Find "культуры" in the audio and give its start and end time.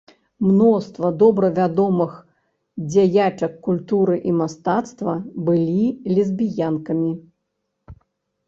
3.67-4.15